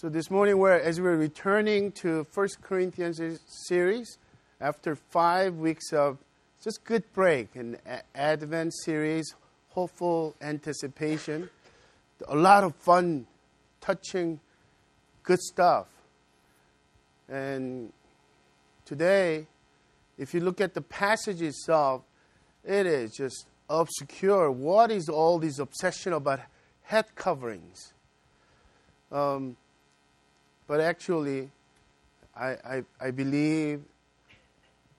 [0.00, 4.16] So this morning, we're, as we're returning to First Corinthians series,
[4.58, 6.16] after five weeks of
[6.64, 7.76] just good break and
[8.14, 9.34] Advent series,
[9.68, 11.50] hopeful anticipation,
[12.26, 13.26] a lot of fun,
[13.82, 14.40] touching,
[15.22, 15.88] good stuff.
[17.28, 17.92] And
[18.86, 19.48] today,
[20.16, 22.04] if you look at the passage itself,
[22.64, 24.50] it is just obscure.
[24.50, 26.40] What is all this obsession about
[26.84, 27.92] head coverings?
[29.12, 29.58] Um,
[30.70, 31.50] but actually,
[32.32, 33.82] I, I, I believe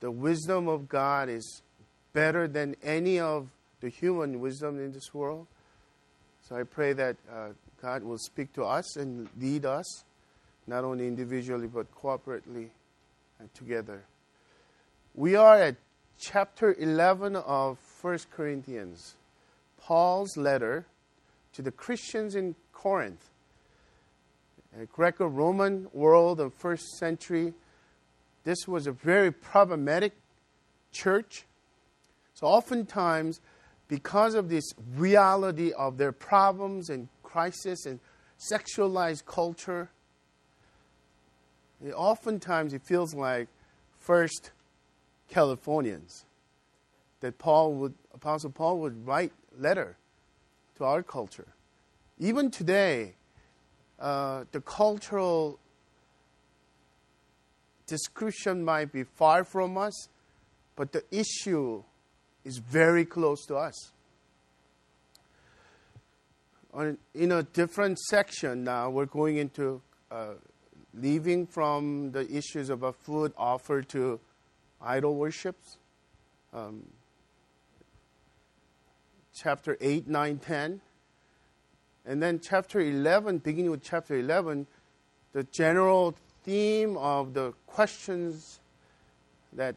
[0.02, 1.62] the wisdom of God is
[2.12, 3.48] better than any of
[3.80, 5.48] the human wisdom in this world.
[6.42, 10.04] So I pray that uh, God will speak to us and lead us,
[10.68, 12.68] not only individually but corporately
[13.40, 14.04] and together.
[15.16, 15.78] We are at
[16.20, 19.16] chapter 11 of 1 Corinthians,
[19.80, 20.86] Paul's letter
[21.54, 23.30] to the Christians in Corinth.
[24.92, 27.54] Greco Roman world of first century,
[28.44, 30.14] this was a very problematic
[30.92, 31.46] church.
[32.34, 33.42] So, oftentimes,
[33.88, 38.00] because of this reality of their problems and crisis and
[38.52, 39.90] sexualized culture,
[41.86, 43.48] it, oftentimes it feels like
[44.00, 44.52] first
[45.32, 46.26] Corinthians
[47.20, 49.98] that Paul would, Apostle Paul would write letter
[50.78, 51.48] to our culture.
[52.20, 53.16] Even today,
[54.02, 55.60] uh, the cultural
[57.86, 60.10] description might be far from us,
[60.76, 61.84] but the issue
[62.44, 63.92] is very close to us.
[67.14, 70.34] In a different section now, we're going into uh,
[70.96, 74.20] leaving from the issues about food offered to
[74.82, 75.78] idol worships.
[76.54, 76.84] Um,
[79.36, 80.82] chapter 8, 9, 10.
[82.06, 84.66] And then chapter 11, beginning with chapter 11,
[85.34, 88.60] the general theme of the questions
[89.54, 89.76] that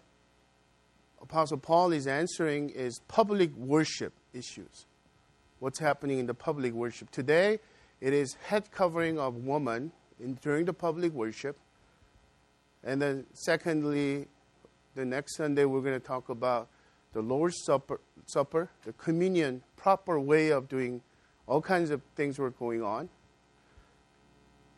[1.21, 4.87] Apostle Paul is answering is public worship issues.
[5.59, 7.11] What's happening in the public worship?
[7.11, 7.59] Today,
[8.01, 11.57] it is head covering of woman in, during the public worship.
[12.83, 14.29] And then, secondly,
[14.95, 16.69] the next Sunday, we're going to talk about
[17.13, 21.01] the Lord's Supper, Supper, the communion, proper way of doing
[21.47, 23.09] all kinds of things were going on.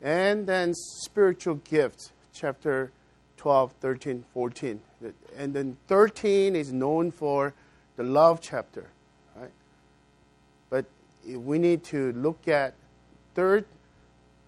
[0.03, 2.93] And then spiritual gifts, chapter
[3.37, 4.81] 12, 13, 14.
[5.37, 7.55] And then 13 is known for
[7.97, 8.89] the love chapter,
[9.37, 9.51] right?
[10.69, 10.85] But
[11.27, 12.75] we need to look at
[13.35, 13.65] third,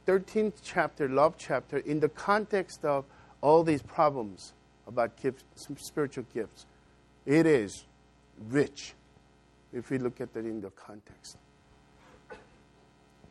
[0.07, 3.05] 13th chapter, love chapter, in the context of
[3.41, 4.53] all these problems
[4.87, 5.45] about gifts,
[5.77, 6.67] spiritual gifts.
[7.25, 7.85] It is
[8.51, 8.95] rich
[9.73, 11.37] if we look at that in the context.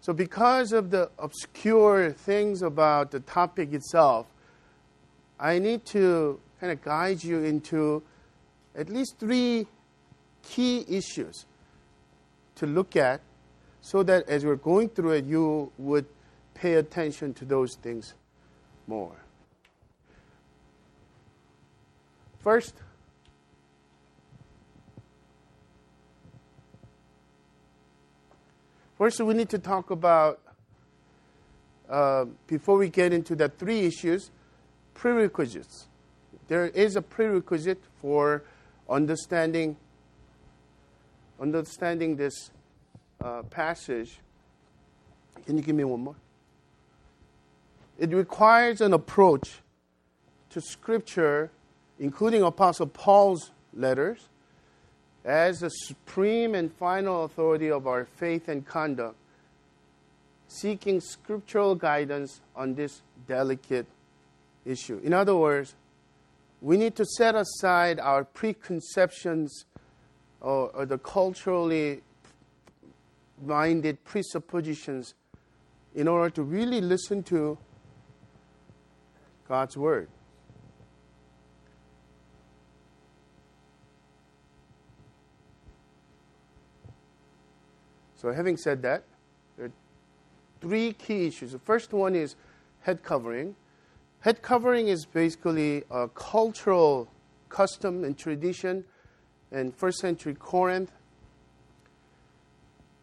[0.02, 4.28] So, because of the obscure things about the topic itself,
[5.40, 8.04] I need to kind of guide you into
[8.76, 9.68] at least three
[10.44, 11.46] key issues
[12.56, 13.22] to look at
[13.82, 16.06] so that as we're going through it, you would
[16.54, 18.14] pay attention to those things
[18.88, 19.16] more.
[22.40, 22.76] First,
[28.98, 30.40] First, we need to talk about,
[31.88, 34.32] uh, before we get into the three issues,
[34.96, 35.88] prerequisites.
[36.48, 38.44] There is a prerequisite for
[38.90, 39.78] understanding,
[41.40, 42.50] understanding this
[43.24, 44.20] uh, passage.
[45.46, 46.16] Can you give me one more?
[48.00, 49.60] It requires an approach
[50.50, 51.52] to Scripture,
[52.00, 54.30] including Apostle Paul's letters,
[55.28, 59.18] as the supreme and final authority of our faith and conduct,
[60.48, 63.86] seeking scriptural guidance on this delicate
[64.66, 65.02] issue.
[65.04, 65.76] In other words,
[66.62, 69.66] we need to set aside our preconceptions
[70.40, 72.02] or, or the culturally
[73.46, 75.14] minded presuppositions
[75.94, 77.58] in order to really listen to
[79.50, 80.08] God's Word.
[88.18, 89.04] So, having said that,
[89.58, 89.72] there are
[90.60, 91.52] three key issues.
[91.52, 92.36] The first one is
[92.82, 93.56] head covering.
[94.22, 97.08] Head covering is basically a cultural
[97.50, 98.86] custom and tradition
[99.52, 100.92] in first century Corinth,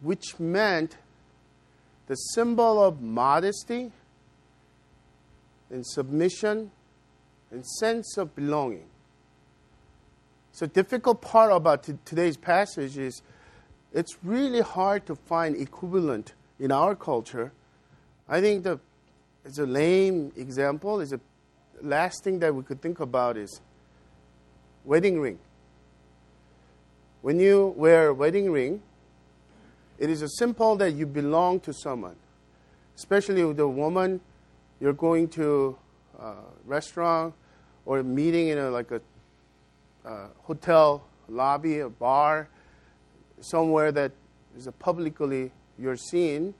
[0.01, 0.97] which meant
[2.07, 3.91] the symbol of modesty
[5.69, 6.71] and submission
[7.51, 8.87] and sense of belonging.
[10.51, 13.21] So, difficult part about t- today's passage is
[13.95, 17.51] it's really hard to find equivalent in our culture.
[18.29, 18.79] I think the
[19.45, 21.19] as a lame example, is a
[21.81, 23.61] last thing that we could think about is
[24.83, 25.37] wedding ring.
[27.21, 28.81] When you wear a wedding ring,
[29.99, 32.15] it is a symbol that you belong to someone,
[32.97, 34.19] especially with a woman.
[34.79, 35.77] You're going to
[36.19, 36.33] a
[36.65, 37.33] restaurant
[37.85, 39.01] or a meeting in a, like a
[40.05, 42.49] uh, hotel lobby, a bar,
[43.41, 44.11] somewhere that
[44.57, 46.53] is publicly you're seen.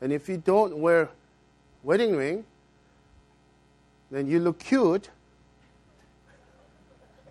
[0.00, 1.10] And if you don't wear
[1.82, 2.44] wedding ring,
[4.10, 5.10] then you look cute.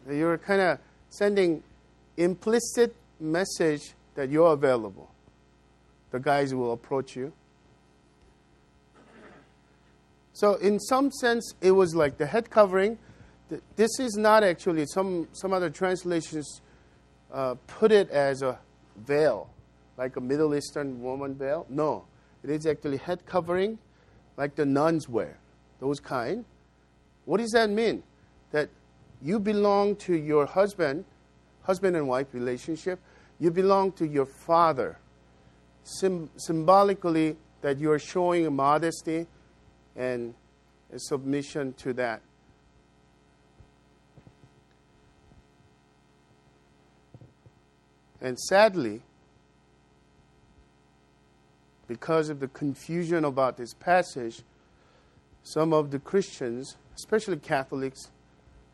[0.10, 1.64] You're kind of sending
[2.18, 5.10] implicit message that you're available.
[6.12, 7.34] The guys will approach you.
[10.34, 12.98] So, in some sense, it was like the head covering.
[13.76, 16.62] This is not actually, some, some other translations
[17.32, 18.60] uh, put it as a
[18.98, 19.50] veil,
[19.98, 21.66] like a Middle Eastern woman veil.
[21.70, 22.06] No,
[22.44, 23.78] it is actually head covering,
[24.38, 25.38] like the nuns wear,
[25.80, 26.46] those kind.
[27.26, 28.04] What does that mean?
[28.52, 28.70] That
[29.22, 31.06] you belong to your husband,
[31.64, 33.00] husband and wife relationship,
[33.40, 35.00] you belong to your father.
[35.84, 39.26] Sym- symbolically, that you are showing modesty
[39.96, 40.34] and
[40.98, 42.22] submission to that.
[48.26, 49.04] And sadly,
[51.88, 54.42] because of the confusion about this passage,
[55.44, 58.10] some of the Christians, especially Catholics,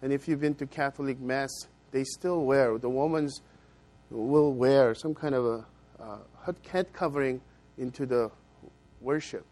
[0.02, 1.50] and if you've been to Catholic Mass,
[1.92, 3.30] they still wear, the women
[4.10, 5.66] will wear some kind of a
[6.02, 7.42] uh, head covering
[7.78, 8.32] into the
[9.02, 9.46] worship.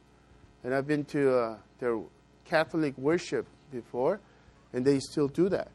[0.64, 2.00] And I've been to uh, their
[2.46, 4.22] Catholic worship before,
[4.72, 5.72] and they still do that.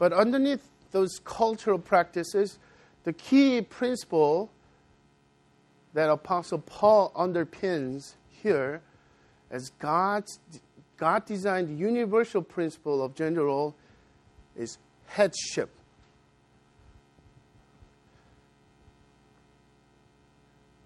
[0.00, 2.58] But underneath those cultural practices,
[3.04, 4.50] the key principle
[5.92, 8.80] that Apostle Paul underpins here
[9.50, 10.40] as God's
[10.96, 13.74] God designed universal principle of gender role
[14.56, 15.68] is headship.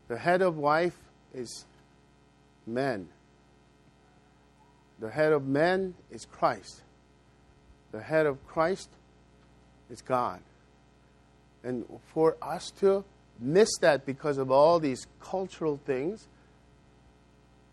[0.09, 0.99] The head of wife
[1.33, 1.67] is
[2.67, 3.07] man.
[4.99, 6.83] The head of man is Christ.
[7.93, 8.89] The head of Christ
[9.91, 10.41] is God.
[11.63, 13.05] And for us to
[13.41, 16.29] miss that because of all these cultural things,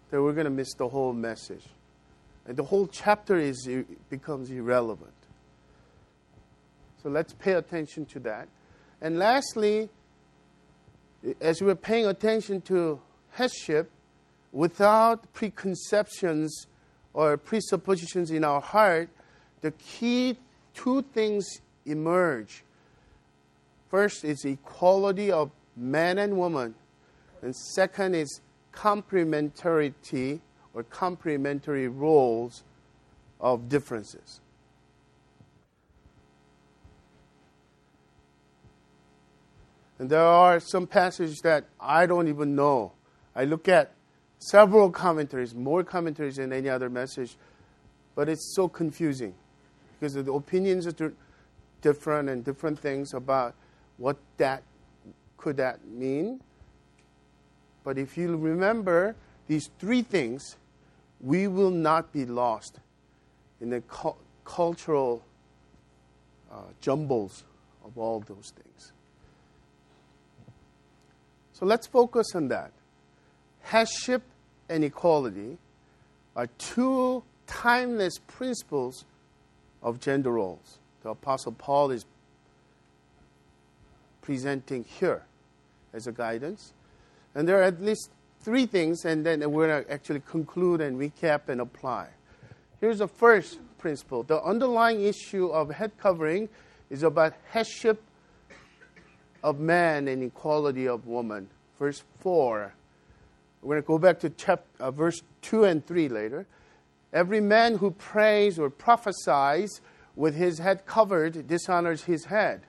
[0.09, 1.65] then we're going to miss the whole message.
[2.45, 3.69] And the whole chapter is,
[4.09, 5.13] becomes irrelevant.
[7.03, 8.47] So let's pay attention to that.
[9.01, 9.89] And lastly,
[11.39, 12.99] as we're paying attention to
[13.31, 13.89] headship,
[14.51, 16.67] without preconceptions
[17.13, 19.09] or presuppositions in our heart,
[19.61, 20.37] the key
[20.73, 22.63] two things emerge.
[23.89, 26.75] First is equality of man and woman,
[27.41, 28.41] and second is
[28.73, 30.39] complementarity
[30.73, 32.63] or complementary roles
[33.39, 34.39] of differences.
[39.99, 42.93] And there are some passages that I don't even know.
[43.35, 43.93] I look at
[44.39, 47.37] several commentaries, more commentaries than any other message,
[48.15, 49.35] but it's so confusing
[49.99, 51.13] because the opinions are
[51.81, 53.55] different and different things about
[53.97, 54.63] what that
[55.37, 56.41] could that mean.
[57.83, 59.15] But if you remember
[59.47, 60.57] these three things,
[61.19, 62.79] we will not be lost
[63.59, 65.23] in the cu- cultural
[66.51, 67.43] uh, jumbles
[67.85, 68.91] of all those things.
[71.53, 72.71] So let's focus on that.
[73.61, 74.23] Headship
[74.67, 75.57] and equality
[76.35, 79.05] are two timeless principles
[79.83, 80.79] of gender roles.
[81.03, 82.05] The Apostle Paul is
[84.22, 85.24] presenting here
[85.93, 86.74] as a guidance.
[87.34, 88.10] And there are at least
[88.41, 92.08] three things, and then we're going to actually conclude and recap and apply.
[92.79, 96.50] Here's the first principle the underlying issue of head covering
[96.89, 98.01] is about headship
[99.43, 101.50] of man and equality of woman.
[101.79, 102.74] Verse 4.
[103.62, 106.48] We're going to go back to chapter, uh, verse 2 and 3 later.
[107.13, 109.81] Every man who prays or prophesies
[110.15, 112.62] with his head covered dishonors his head.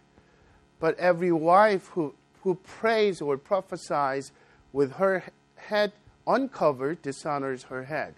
[0.81, 4.33] But every wife who, who prays or prophesies
[4.73, 5.25] with her
[5.57, 5.93] head
[6.27, 8.15] uncovered dishonors her head.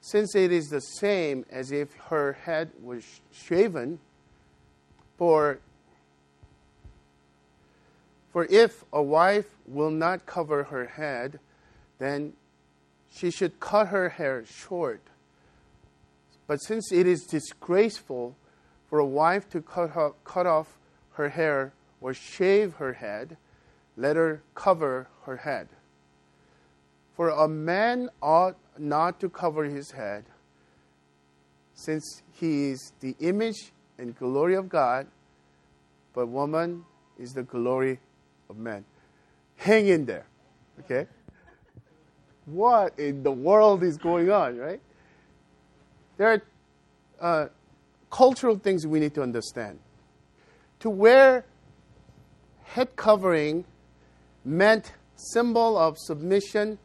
[0.00, 3.98] Since it is the same as if her head was shaven,
[5.16, 5.58] for
[8.34, 11.38] for if a wife will not cover her head,
[12.00, 12.32] then
[13.08, 15.00] she should cut her hair short.
[16.46, 18.36] But since it is disgraceful
[18.88, 20.78] for a wife to cut, her, cut off
[21.12, 23.36] her hair or shave her head,
[23.96, 25.68] let her cover her head.
[27.16, 30.24] For a man ought not to cover his head,
[31.74, 35.06] since he is the image and glory of God,
[36.12, 36.84] but woman
[37.18, 38.00] is the glory
[38.50, 38.84] of man.
[39.56, 40.26] Hang in there,
[40.80, 41.06] okay?
[42.46, 44.80] What in the world is going on, right?
[46.16, 46.42] There are
[47.20, 47.48] uh,
[48.10, 49.78] cultural things we need to understand.
[50.80, 51.44] To wear
[52.64, 53.64] head covering
[54.44, 56.78] meant symbol of submission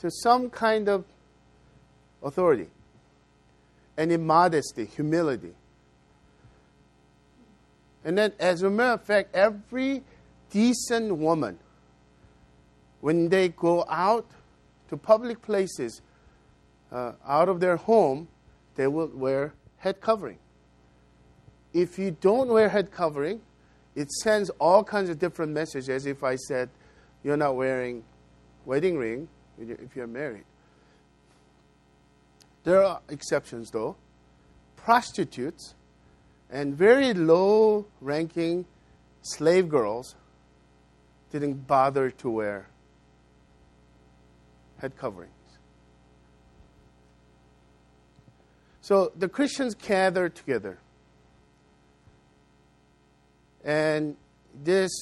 [0.00, 1.04] to some kind of
[2.22, 2.68] authority
[3.96, 5.54] and immodesty, humility.
[8.04, 10.02] And then, as a matter of fact, every
[10.50, 11.58] decent woman,
[13.00, 14.26] when they go out
[14.88, 16.02] to public places,
[16.92, 18.28] uh, out of their home,
[18.76, 20.38] they will wear head covering.
[21.72, 23.40] If you don't wear head covering,
[23.94, 25.88] it sends all kinds of different messages.
[25.88, 26.68] As if I said,
[27.24, 28.04] you're not wearing
[28.64, 29.28] wedding ring
[29.58, 30.44] if you're married.
[32.64, 33.96] There are exceptions, though.
[34.76, 35.74] Prostitutes
[36.50, 38.66] and very low ranking
[39.22, 40.14] slave girls
[41.30, 42.68] didn't bother to wear
[44.78, 45.35] head coverings.
[48.86, 50.78] So the Christians gathered together.
[53.64, 54.16] And
[54.62, 54.92] this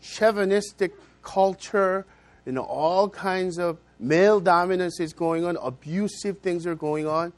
[0.00, 2.06] chauvinistic culture,
[2.46, 7.34] you know, all kinds of male dominance is going on, abusive things are going on.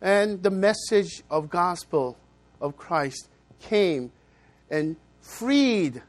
[0.00, 2.16] And the message of gospel
[2.58, 3.28] of Christ
[3.60, 4.10] came
[4.70, 6.00] and freed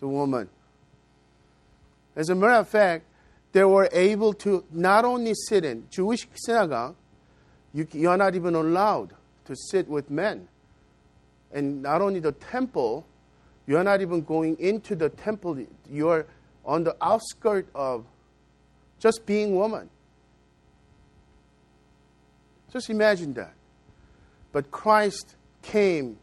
[0.00, 0.48] the woman.
[2.16, 3.04] As a matter of fact,
[3.52, 6.96] they were able to not only sit in Jewish synagogue,
[7.78, 9.12] you, you're not even allowed
[9.44, 10.48] to sit with men.
[11.52, 13.06] And not only the temple,
[13.68, 15.64] you're not even going into the temple.
[15.88, 16.26] You're
[16.64, 18.04] on the outskirts of
[18.98, 19.88] just being woman.
[22.72, 23.54] Just imagine that.
[24.50, 26.18] But Christ came,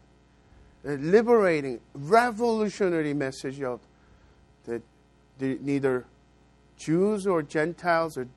[0.84, 3.80] a liberating, revolutionary message of
[4.66, 4.82] that
[5.40, 6.04] neither
[6.76, 8.28] Jews or Gentiles or,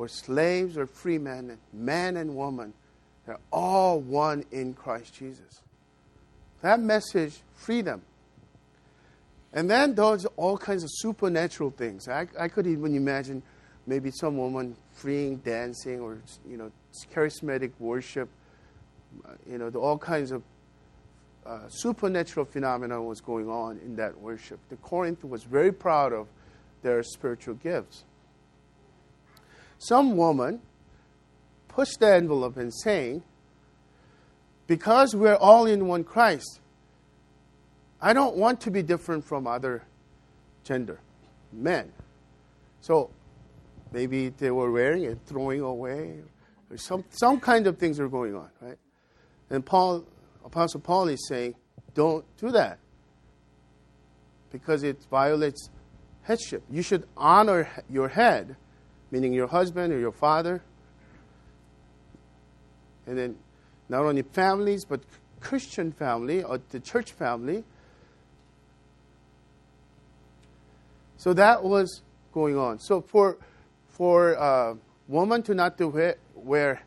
[0.00, 2.72] or slaves or free men, man and woman,
[3.26, 5.60] they're all one in Christ Jesus.
[6.62, 8.00] That message, freedom.
[9.52, 12.08] And then there's all kinds of supernatural things.
[12.08, 13.42] I, I could even imagine
[13.86, 16.16] maybe some woman freeing dancing or
[16.48, 16.72] you know
[17.12, 18.30] charismatic worship
[19.46, 20.42] you know, all kinds of
[21.44, 24.60] uh, supernatural phenomena was going on in that worship.
[24.70, 26.26] The Corinth was very proud of
[26.82, 28.04] their spiritual gifts.
[29.80, 30.60] Some woman
[31.68, 33.22] pushed the envelope and saying,
[34.66, 36.60] because we're all in one Christ,
[38.00, 39.82] I don't want to be different from other
[40.64, 41.00] gender,
[41.50, 41.92] men.
[42.82, 43.10] So
[43.90, 46.18] maybe they were wearing it, throwing away,
[46.70, 48.78] or some, some kind of things are going on, right?
[49.48, 50.04] And Paul,
[50.44, 51.54] Apostle Paul is saying,
[51.94, 52.78] don't do that
[54.52, 55.70] because it violates
[56.22, 56.62] headship.
[56.70, 58.56] You should honor your head,
[59.10, 60.62] meaning your husband or your father.
[63.06, 63.36] And then
[63.88, 65.00] not only families, but
[65.40, 67.64] Christian family or the church family.
[71.16, 72.02] So that was
[72.32, 72.78] going on.
[72.78, 73.36] So for
[73.88, 74.74] for a uh,
[75.08, 76.80] woman to not to wear, wear,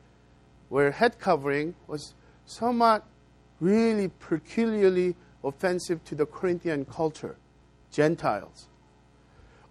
[0.72, 2.16] wear head covering was
[2.48, 3.06] somewhat
[3.60, 7.36] really peculiarly offensive to the Corinthian culture,
[7.92, 8.68] Gentiles.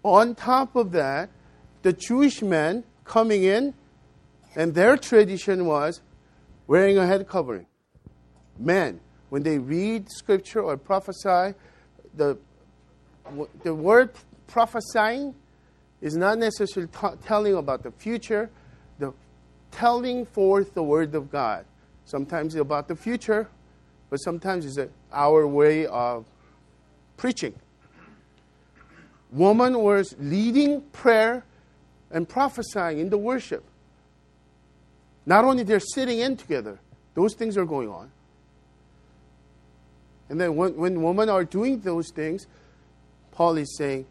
[0.03, 1.29] On top of that,
[1.83, 3.73] the Jewish men coming in,
[4.55, 6.01] and their tradition was
[6.65, 7.67] wearing a head covering.
[8.57, 8.99] Men,
[9.29, 11.53] when they read scripture or prophesy,
[12.15, 12.37] the,
[13.63, 14.11] the word
[14.47, 15.35] prophesying
[16.01, 18.49] is not necessarily t- telling about the future,
[18.99, 19.13] the
[19.71, 21.65] telling forth the word of God.
[22.05, 23.49] Sometimes it's about the future,
[24.09, 26.25] but sometimes it's our way of
[27.17, 27.53] preaching.
[29.31, 31.43] Woman was leading prayer
[32.13, 33.65] and prophesying in the worship.
[35.25, 36.79] Not only they're sitting in together,
[37.15, 38.11] those things are going on.
[40.29, 42.47] And then when, when women are doing those things,
[43.31, 44.05] Paul is saying,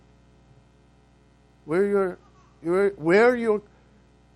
[1.64, 2.18] wear your,
[2.62, 3.62] your, wear your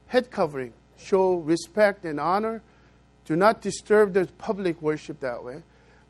[0.07, 2.63] head covering, show respect and honor
[3.27, 5.63] do not disturb the public worship that way.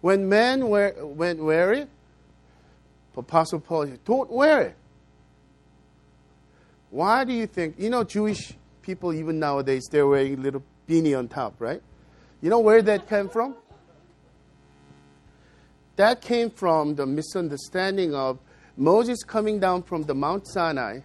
[0.03, 1.89] When men wear, when wear it,
[3.17, 4.77] Apostle Paul said, don't wear it.
[6.91, 11.19] Why do you think, you know, Jewish people, even nowadays, they're wearing a little beanie
[11.19, 11.83] on top, right?
[12.41, 13.57] You know where that came from?
[15.97, 18.39] That came from the misunderstanding of
[18.77, 21.01] Moses coming down from the Mount Sinai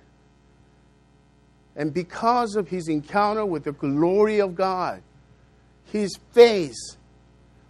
[1.75, 5.01] And because of his encounter with the glory of God,
[5.85, 6.97] his face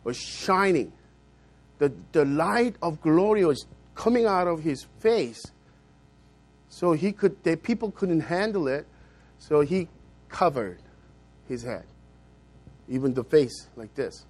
[0.03, 0.91] was shining.
[1.77, 3.65] The, the light of glory was
[3.95, 5.43] coming out of his face.
[6.71, 8.87] So he could, the people couldn't handle it.
[9.39, 9.89] So he
[10.29, 10.79] covered
[11.47, 11.83] his head,
[12.87, 14.25] even the face like this.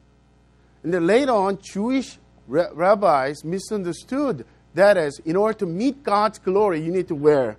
[0.83, 2.17] And then later on, Jewish
[2.47, 7.57] rabbis misunderstood that as in order to meet God's glory, you need to wear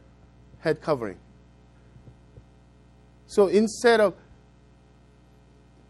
[0.59, 1.19] head covering.
[3.27, 4.15] So instead of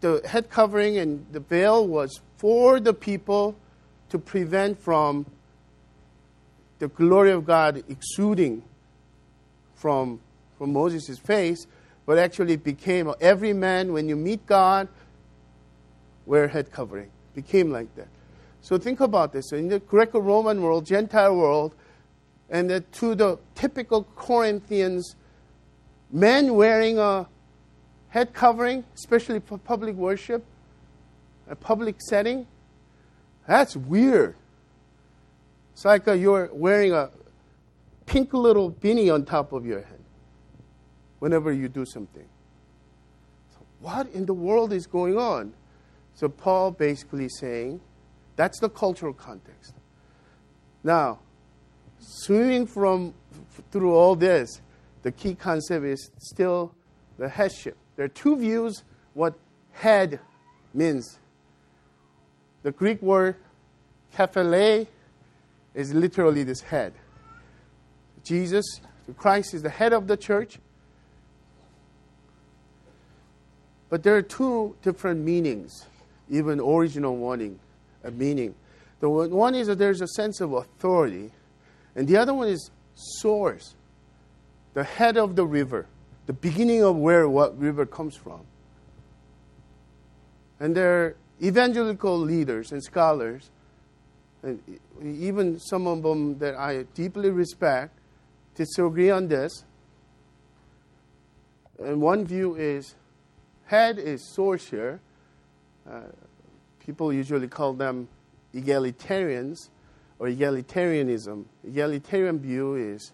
[0.01, 3.55] the head covering and the veil was for the people
[4.09, 5.25] to prevent from
[6.77, 8.63] the glory of God exuding
[9.83, 10.21] from,
[10.57, 11.67] from Moses' face,
[12.05, 14.87] but actually became every man when you meet God,
[16.25, 17.11] wear head covering.
[17.35, 18.07] Became like that.
[18.61, 19.51] So think about this.
[19.51, 21.75] In the Greco Roman world, Gentile world,
[22.49, 25.17] and the, to the typical Corinthians,
[26.09, 27.27] men wearing a
[28.07, 30.45] head covering, especially for public worship,
[31.49, 32.47] a public setting,
[33.45, 34.35] that's weird.
[35.73, 37.09] It's like a, you're wearing a
[38.05, 39.99] pink little beanie on top of your head
[41.19, 42.27] whenever you do something.
[43.53, 45.53] So what in the world is going on?
[46.15, 47.79] So Paul basically saying,
[48.35, 49.73] that's the cultural context.
[50.83, 51.19] Now,
[51.99, 53.13] swimming from
[53.71, 54.61] through all this,
[55.03, 56.73] the key concept is still
[57.17, 57.77] the headship.
[57.95, 58.83] There are two views
[59.13, 59.35] what
[59.71, 60.19] head
[60.73, 61.19] means.
[62.63, 63.35] The Greek word
[64.15, 64.87] kephale
[65.73, 66.93] is literally this head.
[68.23, 68.65] Jesus,
[69.17, 70.59] Christ is the head of the church.
[73.89, 75.85] But there are two different meanings,
[76.29, 77.59] even original warning
[78.03, 78.55] a meaning.
[78.99, 81.31] The one is that there's a sense of authority,
[81.95, 83.75] and the other one is source,
[84.73, 85.87] the head of the river,
[86.25, 88.41] the beginning of where what river comes from.
[90.59, 93.49] And there are evangelical leaders and scholars,
[94.41, 94.61] and
[95.01, 97.97] even some of them that I deeply respect,
[98.55, 99.63] disagree on this.
[101.79, 102.95] And one view is
[103.65, 104.99] head is source here.
[105.89, 106.01] Uh,
[106.79, 108.07] people usually call them
[108.53, 109.69] egalitarians
[110.19, 111.45] or egalitarianism.
[111.67, 113.11] Egalitarian view is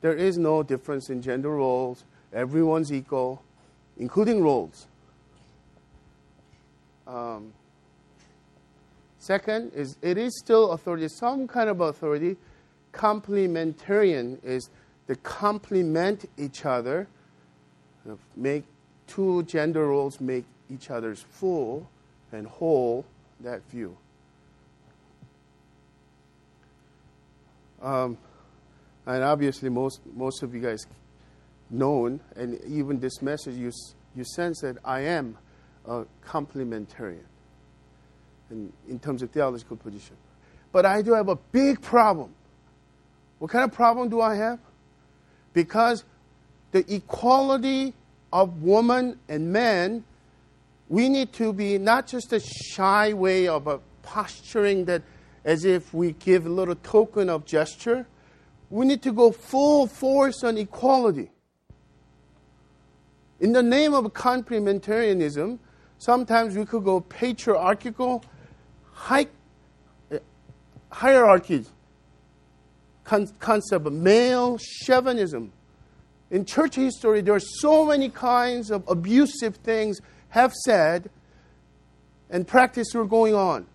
[0.00, 3.42] there is no difference in gender roles, everyone's equal,
[3.96, 4.88] including roles.
[7.06, 7.52] Um,
[9.18, 12.36] second is it is still authority, some kind of authority.
[12.92, 14.68] Complementarian is
[15.06, 17.08] they complement each other,
[18.36, 18.64] make
[19.06, 21.88] two gender roles make each other's full
[22.32, 23.04] and whole
[23.40, 23.96] that view.
[27.82, 28.16] Um,
[29.04, 30.86] and obviously, most, most of you guys
[31.68, 33.72] known, and even this message, you,
[34.14, 35.36] you sense that I am
[35.84, 37.24] a complementarian
[38.50, 40.16] in, in terms of theological position.
[40.70, 42.32] But I do have a big problem.
[43.40, 44.60] What kind of problem do I have?
[45.52, 46.04] Because
[46.70, 47.94] the equality
[48.32, 50.04] of woman and man
[50.92, 55.02] we need to be not just a shy way of a posturing that
[55.42, 58.06] as if we give a little token of gesture.
[58.68, 61.30] We need to go full force on equality.
[63.40, 65.58] In the name of complementarianism,
[65.96, 68.22] sometimes we could go patriarchal,
[68.92, 69.28] high,
[70.12, 70.18] uh,
[70.90, 71.64] hierarchy
[73.04, 75.52] con- concept of male chauvinism.
[76.30, 81.10] In church history, there are so many kinds of abusive things have said
[82.30, 83.66] and practice were going on.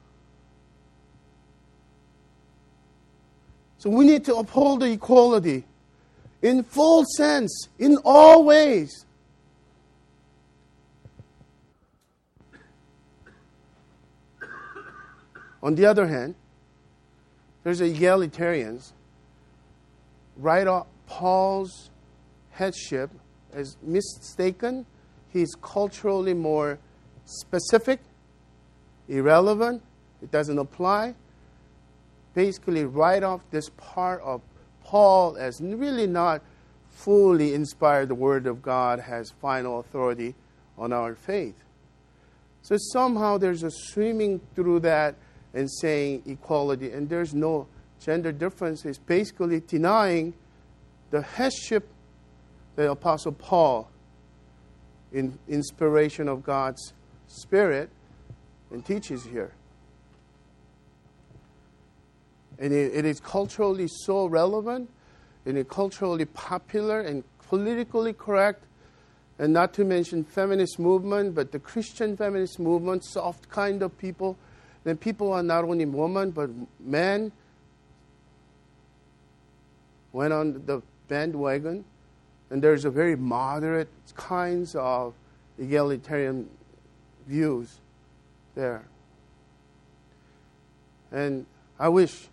[3.78, 5.64] So we need to uphold the equality
[6.42, 9.06] in full sense, in all ways.
[15.62, 16.36] On the other hand,
[17.64, 18.94] there's the egalitarians.
[20.38, 21.90] Right off Paul's
[22.52, 23.12] headship
[23.54, 24.86] is mistaken
[25.38, 26.80] he's culturally more
[27.26, 28.00] specific,
[29.08, 29.82] irrelevant,
[30.22, 31.14] it doesn't apply.
[32.34, 34.42] Basically, write off this part of
[34.84, 36.42] Paul as really not
[36.90, 38.10] fully inspired.
[38.10, 40.36] The Word of God has final authority
[40.78, 41.64] on our faith.
[42.62, 45.16] So somehow there's a swimming through that
[45.54, 47.68] and saying equality, and there's no
[48.00, 48.86] gender difference.
[48.86, 50.34] is basically denying
[51.12, 51.88] the headship
[52.76, 53.90] that Apostle Paul
[55.12, 56.94] in inspiration of God's
[57.28, 57.90] Spirit
[58.72, 59.54] and teaches here.
[62.60, 64.90] And it, it is culturally so relevant
[65.46, 68.64] and it culturally popular and politically correct
[69.40, 74.36] and not to mention feminist movement, but the Christian feminist movement, soft kind of people.
[74.84, 77.32] Then people are not only women but men
[80.12, 81.86] went on the bandwagon,
[82.50, 85.14] and there's a very moderate kinds of
[85.60, 86.50] egalitarian
[87.28, 87.80] views
[88.56, 88.86] there.
[91.12, 91.46] And
[91.80, 92.28] I wish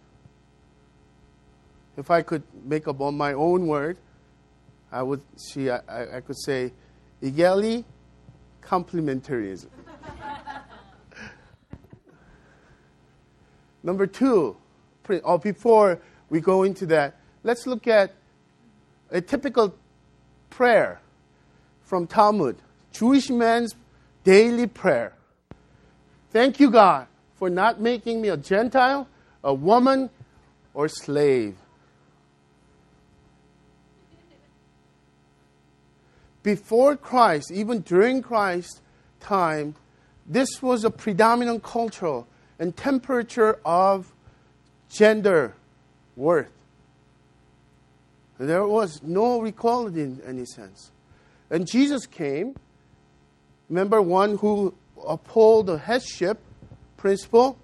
[1.96, 3.96] if I could make up on my own word,
[4.90, 6.72] I would see I, I could say
[7.22, 7.84] egali
[8.62, 9.68] complementarism.
[13.82, 14.56] Number two,
[15.22, 18.12] or before we go into that, let's look at
[19.10, 19.74] a typical
[20.50, 21.00] prayer
[21.82, 22.56] from Talmud,
[22.92, 23.76] Jewish man's
[24.24, 25.12] daily prayer.
[26.30, 29.06] Thank you, God, for not making me a Gentile,
[29.44, 30.10] a woman,
[30.72, 31.54] or slave.
[36.42, 38.80] Before Christ, even during Christ's
[39.20, 39.76] time,
[40.26, 42.26] this was a predominant cultural
[42.58, 44.12] and temperature of
[44.90, 45.54] gender
[46.16, 46.50] worth.
[48.38, 50.90] There was no equality in any sense.
[51.50, 52.56] And Jesus came,
[53.68, 54.74] remember, one who
[55.06, 56.40] uphold the headship
[56.96, 57.58] principle,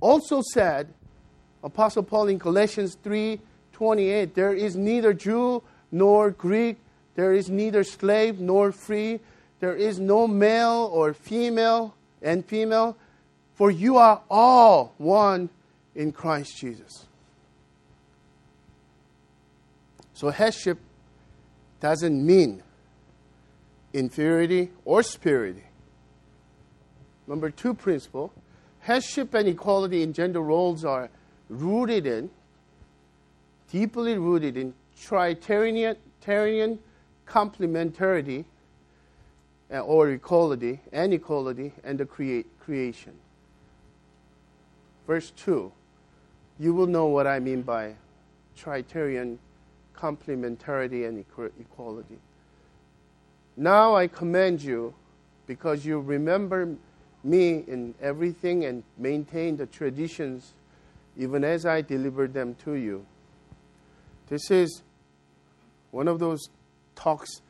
[0.00, 0.88] also said,
[1.62, 3.40] Apostle Paul in Galatians 3
[3.72, 6.78] 28, there is neither Jew nor Greek,
[7.14, 9.20] there is neither slave nor free,
[9.60, 12.96] there is no male or female and female,
[13.54, 15.48] for you are all one
[15.94, 17.07] in Christ Jesus.
[20.18, 20.78] So, headship
[21.78, 22.60] doesn't mean
[23.92, 25.62] inferiority or superiority.
[27.28, 28.32] Number two principle
[28.80, 31.08] headship and equality in gender roles are
[31.48, 32.30] rooted in,
[33.70, 35.96] deeply rooted in tritarian
[37.24, 38.44] complementarity
[39.72, 43.12] uh, or equality and equality and the create, creation.
[45.06, 45.70] Verse 2
[46.58, 47.94] You will know what I mean by
[48.58, 49.38] tritarian
[49.98, 51.18] complementarity and
[51.60, 52.18] equality.
[53.56, 54.94] Now I command you,
[55.46, 56.76] because you remember
[57.24, 60.54] me in everything and maintain the traditions,
[61.16, 63.04] even as I delivered them to you.
[64.28, 64.82] This is
[65.90, 66.48] one of those
[66.94, 67.40] talks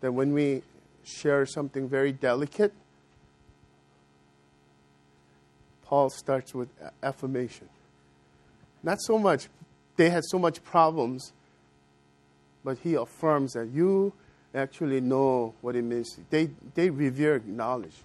[0.00, 0.62] that when we
[1.04, 2.72] share something very delicate,
[5.84, 6.68] Paul starts with
[7.02, 7.68] affirmation.
[8.82, 9.48] Not so much,
[9.96, 11.32] they had so much problems,
[12.64, 14.12] but he affirms that you
[14.54, 16.18] actually know what it means.
[16.30, 17.96] They, they revere knowledge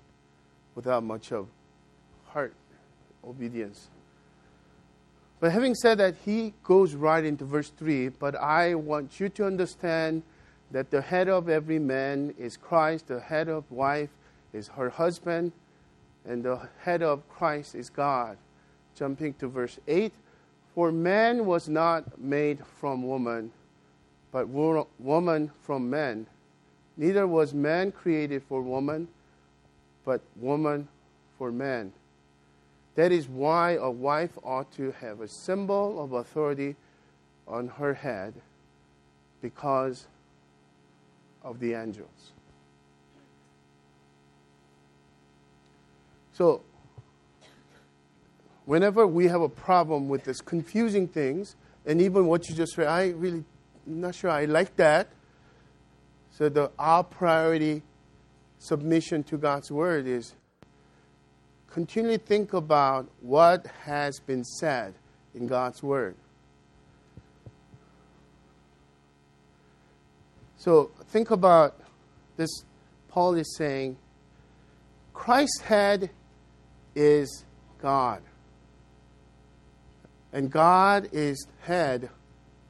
[0.76, 1.48] without much of
[2.26, 2.54] heart
[3.24, 3.90] obedience.
[5.40, 8.10] But having said that, he goes right into verse 3.
[8.10, 10.24] But I want you to understand
[10.72, 14.10] that the head of every man is Christ, the head of wife
[14.54, 15.52] is her husband,
[16.26, 18.38] and the head of Christ is God.
[18.96, 20.14] Jumping to verse 8
[20.74, 23.52] For man was not made from woman,
[24.34, 26.26] but woman from man.
[26.98, 29.08] Neither was man created for woman,
[30.04, 30.88] but woman
[31.38, 31.94] for man.
[32.96, 36.76] That is why a wife ought to have a symbol of authority
[37.48, 38.34] on her head
[39.42, 40.08] because
[41.44, 42.32] of the angels.
[46.34, 46.64] So,
[48.66, 52.88] whenever we have a problem with this confusing things, and even what you just read,
[52.88, 53.44] I really
[53.86, 55.10] not sure I like that.
[56.32, 57.84] So the our priority
[58.58, 60.34] submission to God's word is
[61.70, 64.94] continually think about what has been said
[65.36, 66.16] in God's word.
[70.58, 71.78] So think about
[72.38, 72.50] this.
[73.10, 73.98] Paul is saying
[75.14, 76.10] Christ's head
[76.96, 77.44] is
[77.82, 78.22] God.
[80.32, 82.10] And God is head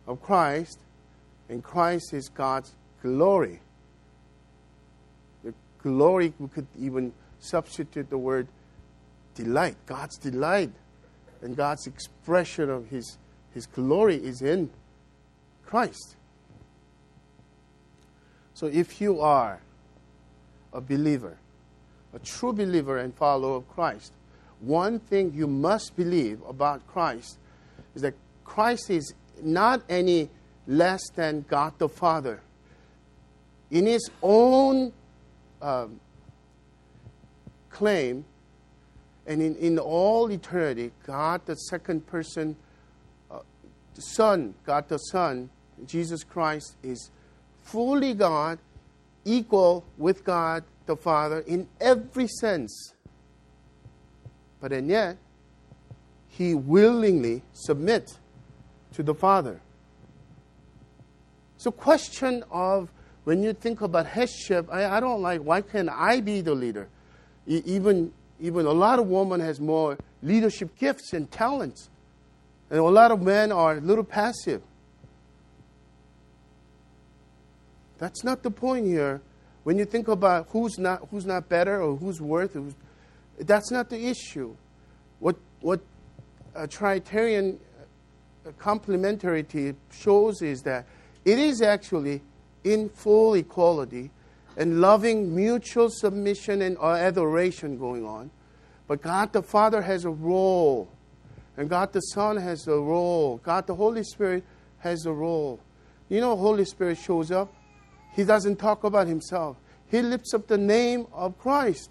[0.08, 0.80] of Christ,
[1.50, 3.60] and Christ is God's glory.
[5.44, 8.48] The glory, we could even substitute the word
[9.36, 10.72] delight, God's delight.
[11.42, 13.18] And God's expression of His,
[13.54, 14.70] His glory is in
[15.66, 16.16] Christ.
[18.54, 19.60] So if you are
[20.72, 21.38] a believer,
[22.14, 24.14] a true believer and follower of Christ,
[24.62, 27.38] one thing you must believe about Christ
[27.94, 28.14] is that
[28.46, 30.30] Christ is not any
[30.67, 32.41] less than God the Father.
[33.71, 34.93] In his own
[35.62, 35.99] um,
[37.69, 38.26] claim,
[39.26, 42.56] and in, in all eternity, God the second person,
[43.32, 43.39] uh,
[43.95, 45.49] the Son, God the Son,
[45.86, 47.10] Jesus Christ, is
[47.62, 48.60] fully God
[49.26, 52.93] equal with God the Father in every sense.
[54.60, 55.17] But and yet,
[56.28, 58.17] he willingly submit
[58.93, 59.62] to the Father.
[61.63, 62.91] So, question of
[63.23, 65.39] when you think about headship, I, I don't like.
[65.39, 66.89] Why can't I be the leader?
[67.47, 71.89] E- even even a lot of women has more leadership gifts and talents,
[72.69, 74.62] and a lot of men are a little passive.
[77.97, 79.21] That's not the point here.
[79.63, 82.76] When you think about who's not who's not better or who's worth, who's,
[83.39, 84.54] that's not the issue.
[85.19, 85.80] What what
[86.56, 87.58] a tritarian
[88.45, 90.86] uh, complementarity shows is that
[91.26, 92.22] it is actually
[92.64, 94.12] in full equality
[94.58, 98.30] and loving mutual submission and adoration going on.
[98.88, 100.90] But God the Father has a role,
[101.58, 104.44] and God the Son has a role, God the Holy Spirit
[104.80, 105.60] has a role.
[106.10, 107.54] You know, Holy Spirit shows up
[108.14, 109.58] he doesn't talk about himself.
[109.88, 111.90] He lifts up the name of Christ.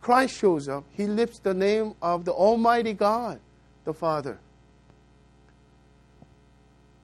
[0.00, 0.84] Christ shows up.
[0.92, 3.38] He lifts the name of the Almighty God,
[3.84, 4.38] the Father.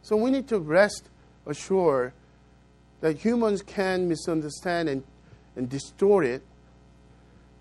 [0.02, 1.08] So we need to rest
[1.46, 2.12] assured
[3.00, 5.04] that humans can misunderstand and,
[5.54, 6.42] and distort it.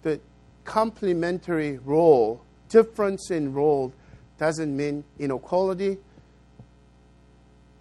[0.02, 0.19] The
[0.63, 3.93] complementary role, difference in role,
[4.38, 5.98] doesn't mean inequality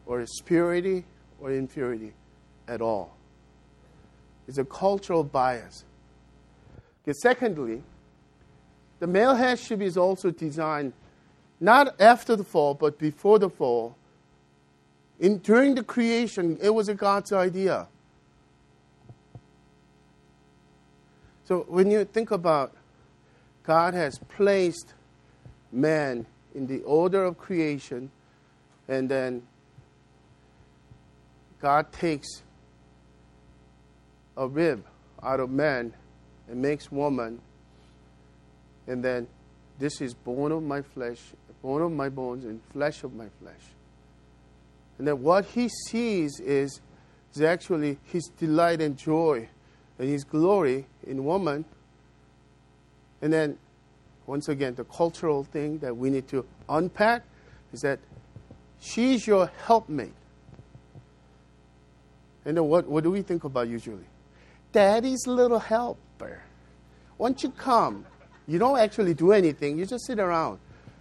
[0.07, 1.05] or superiority
[1.41, 2.13] or inferiority
[2.69, 3.17] at all.
[4.47, 5.85] It's a cultural bias.
[7.03, 7.83] Okay, secondly,
[9.01, 10.93] the male headship is also designed
[11.61, 13.97] not after the fall, but before the fall.
[15.21, 17.87] In, during the creation, it was a God's idea.
[21.45, 22.75] So when you think about
[23.65, 24.95] God has placed
[25.71, 28.11] man in the order of creation,
[28.89, 29.43] and then
[31.61, 32.43] God takes
[34.37, 34.85] a rib
[35.23, 35.95] out of man
[36.49, 37.41] and makes woman,
[38.87, 39.27] and then
[39.79, 41.21] this is bone of my flesh,
[41.63, 43.63] bone of my bones, and flesh of my flesh.
[44.99, 46.81] And then what he sees is,
[47.35, 49.49] is actually his delight and joy
[49.99, 51.65] and his glory in woman.
[53.21, 53.59] And then,
[54.27, 57.23] once again, the cultural thing that we need to unpack
[57.73, 57.99] is that
[58.81, 60.15] she's your helpmate.
[62.45, 64.05] And then what, what do we think about usually?
[64.75, 66.43] daddy's little helper.
[67.17, 68.05] Once you come,
[68.47, 70.59] you don't actually do anything, you just sit around.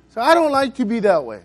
[0.09, 1.41] So I don't like to be that way.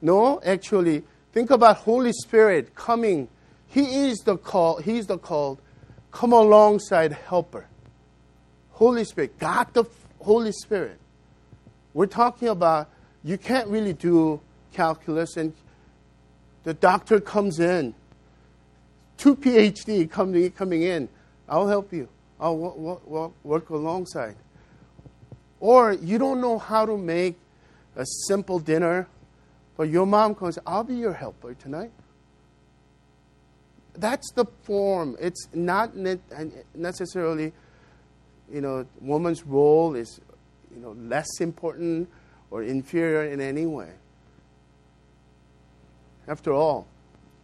[0.00, 3.28] No, actually, think about Holy Spirit coming.
[3.68, 5.60] He is the call, he's the called,
[6.10, 7.66] come alongside helper.
[8.72, 9.84] Holy Spirit, God the
[10.20, 10.98] Holy Spirit.
[11.94, 12.90] We're talking about
[13.24, 14.40] you can't really do
[14.72, 15.52] calculus and
[16.64, 17.94] the doctor comes in,
[19.16, 21.08] two PhD coming, coming in
[21.52, 22.08] I'll help you.
[22.40, 24.36] I'll work, work, work alongside.
[25.60, 27.36] Or you don't know how to make
[27.94, 29.06] a simple dinner,
[29.76, 31.90] but your mom comes, I'll be your helper tonight.
[33.94, 35.16] That's the form.
[35.20, 35.94] It's not
[36.74, 37.52] necessarily,
[38.50, 40.20] you know, woman's role is,
[40.74, 42.08] you know, less important
[42.50, 43.90] or inferior in any way.
[46.28, 46.86] After all,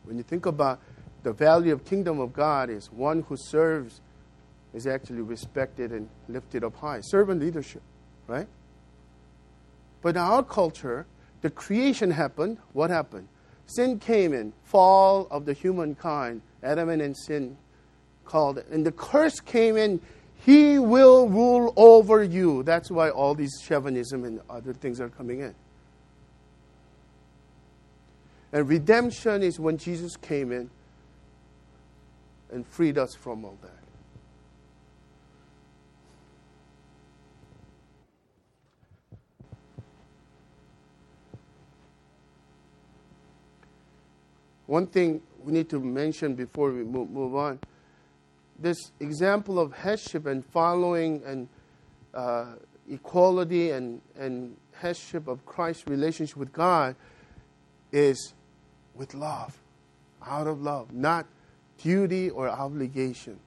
[0.05, 0.81] when you think about
[1.23, 4.01] the value of kingdom of God is one who serves
[4.73, 7.01] is actually respected and lifted up high.
[7.01, 7.83] Servant leadership,
[8.27, 8.47] right?
[10.03, 11.07] But in our culture,
[11.43, 12.59] the creation happened.
[12.73, 13.29] What happened?
[13.67, 17.57] Sin came in, fall of the humankind, Adam and sin
[18.25, 18.67] called it.
[18.69, 20.01] And the curse came in,
[20.45, 22.63] he will rule over you.
[22.63, 25.55] That's why all these chauvinism and other things are coming in.
[28.53, 30.71] And redemption is when Jesus came in
[32.51, 33.88] and freed us from all that.
[44.69, 47.59] One thing we need to mention before we move, move on
[48.59, 51.49] this example of headship and following and
[52.13, 52.47] uh,
[52.91, 56.97] equality and, and headship of Christ's relationship with God
[57.93, 58.35] is
[58.95, 59.57] with love,
[60.27, 61.27] out of love, not
[61.83, 63.39] duty or obligation,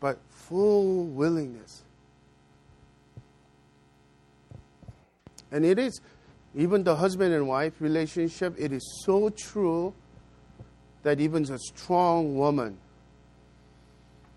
[0.00, 1.82] but full willingness.
[5.50, 6.00] And it is,
[6.54, 9.94] even the husband and wife relationship, it is so true
[11.06, 12.76] that even a strong woman,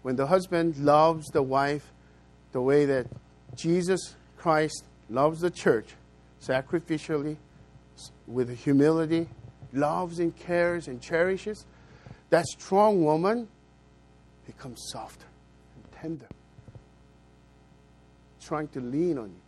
[0.03, 1.91] when the husband loves the wife
[2.51, 3.07] the way that
[3.55, 5.87] Jesus Christ loves the church,
[6.39, 7.37] sacrificially,
[8.27, 9.27] with humility,
[9.73, 11.65] loves and cares and cherishes,
[12.29, 13.47] that strong woman
[14.45, 15.25] becomes softer
[15.75, 16.27] and tender,
[18.39, 19.41] trying to lean on you.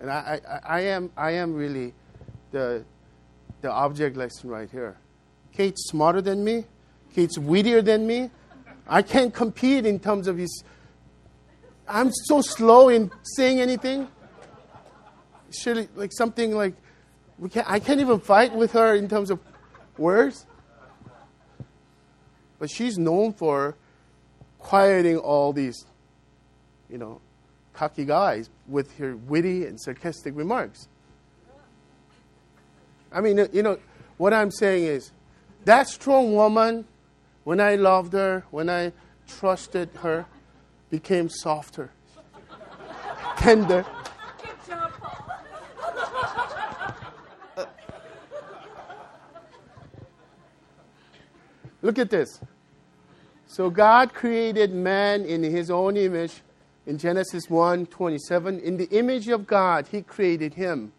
[0.00, 1.92] And I, I, I, am, I am really
[2.50, 2.82] the,
[3.60, 4.96] the object lesson right here.
[5.52, 6.64] Kate's smarter than me.
[7.14, 8.30] Kate's wittier than me.
[8.88, 10.62] I can't compete in terms of his.
[11.88, 14.08] I'm so slow in saying anything.
[15.50, 16.74] Should like something like
[17.38, 19.40] we can't, I can't even fight with her in terms of
[19.96, 20.46] words.
[22.58, 23.76] But she's known for
[24.58, 25.84] quieting all these,
[26.88, 27.20] you know,
[27.74, 30.88] cocky guys with her witty and sarcastic remarks.
[33.12, 33.78] I mean, you know,
[34.16, 35.12] what I'm saying is
[35.64, 36.84] that strong woman,
[37.44, 38.92] when I loved her, when I
[39.26, 40.26] trusted her,
[40.90, 41.90] became softer,
[43.36, 43.84] tender.
[51.82, 52.40] Look at this.
[53.46, 56.42] So God created man in his own image
[56.86, 58.58] in Genesis 1 27.
[58.60, 60.92] In the image of God, he created him.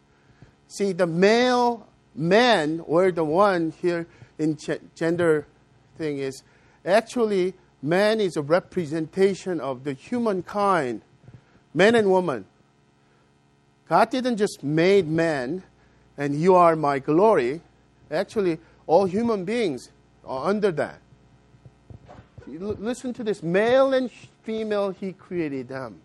[0.68, 1.88] See, the male
[2.18, 4.58] men, or the one here in
[4.96, 5.46] gender
[5.98, 6.44] thing, is
[6.86, 11.02] actually man is a representation of the humankind,
[11.74, 12.46] man and woman.
[13.88, 15.64] God didn't just made man
[16.18, 17.62] and you are my glory.
[18.10, 19.92] Actually, all human beings
[20.26, 21.00] are under that.
[22.48, 24.10] Listen to this male and
[24.44, 26.02] female, he created them.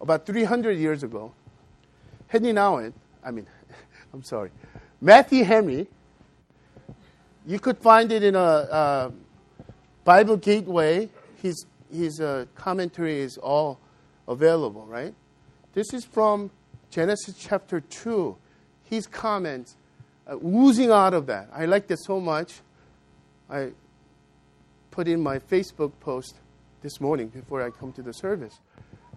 [0.00, 1.32] About 300 years ago,
[2.28, 2.92] Henry Nouwen,
[3.24, 3.46] I mean,
[4.14, 4.50] I'm sorry,
[5.00, 5.86] Matthew Henry,
[7.46, 9.12] you could find it in a, a
[10.04, 11.08] Bible Gateway.
[11.42, 13.80] His, his uh, commentary is all
[14.26, 15.14] available, right?
[15.72, 16.50] This is from
[16.90, 18.36] Genesis chapter 2.
[18.84, 19.76] His comments
[20.26, 21.48] uh, oozing out of that.
[21.54, 22.60] I liked it so much.
[23.48, 23.70] I
[24.90, 26.34] put in my Facebook post
[26.82, 28.60] this morning before I come to the service.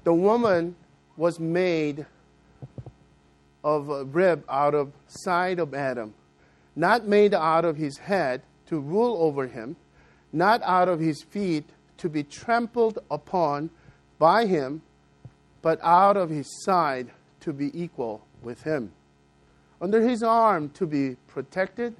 [0.03, 0.75] The woman
[1.17, 2.05] was made
[3.63, 6.13] of rib out of side of Adam,
[6.75, 9.75] not made out of his head to rule over him,
[10.31, 11.65] not out of his feet
[11.97, 13.69] to be trampled upon
[14.17, 14.81] by him,
[15.61, 18.91] but out of his side to be equal with him
[19.81, 21.95] under his arm to be protected,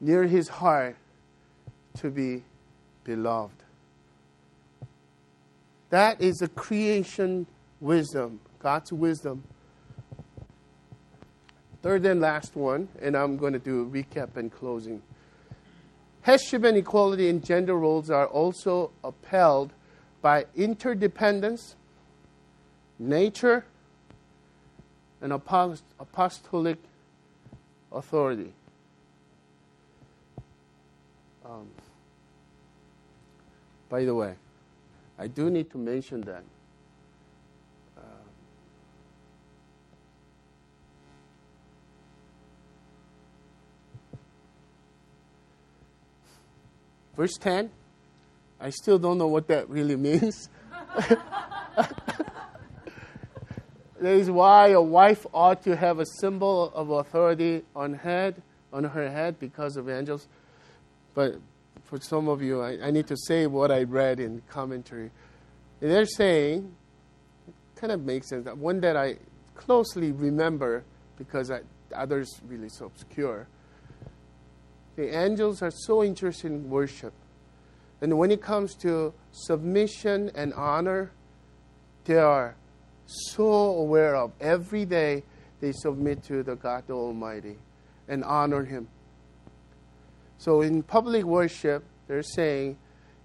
[0.00, 0.96] near his heart
[1.98, 2.42] to be
[3.04, 3.54] beloved.
[5.90, 7.46] That is the creation
[7.80, 9.44] wisdom, God's wisdom.
[11.82, 15.02] Third and last one, and I'm going to do a recap and closing.
[16.22, 19.72] Headship and equality in gender roles are also upheld
[20.20, 21.74] by interdependence,
[23.00, 23.64] nature,
[25.20, 26.78] and apostolic
[27.90, 28.52] authority.
[31.44, 31.68] Um,
[33.88, 34.34] by the way,
[35.18, 36.44] I do need to mention that.
[47.16, 47.70] Verse 10,
[48.60, 50.48] I still don't know what that really means.
[54.02, 58.82] That is why a wife ought to have a symbol of authority on head, on
[58.82, 60.26] her head because of angels.
[61.14, 61.36] But
[61.84, 65.12] for some of you, I, I need to say what I read in commentary.
[65.78, 66.74] They're saying,
[67.76, 68.48] kind of makes sense.
[68.56, 69.18] One that I
[69.54, 70.82] closely remember
[71.16, 71.60] because I,
[71.94, 73.46] others really so obscure.
[74.96, 77.12] The angels are so interested in worship.
[78.00, 81.12] And when it comes to submission and honor,
[82.04, 82.56] they are
[83.06, 84.32] so aware of.
[84.40, 85.22] Every day
[85.60, 87.56] they submit to the God the Almighty
[88.08, 88.88] and honor Him.
[90.38, 92.76] So in public worship, they're saying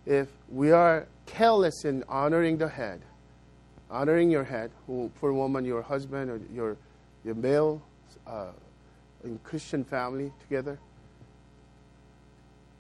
[0.06, 3.02] if we are careless in honoring the head,
[3.90, 6.78] honoring your head, who, for a woman, your husband or your,
[7.26, 7.82] your male
[8.28, 8.52] uh,
[9.24, 10.80] in Christian family together,